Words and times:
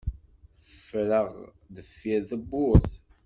Ffreɣ 0.67 1.27
deffir 1.75 2.21
tewwurt. 2.29 2.91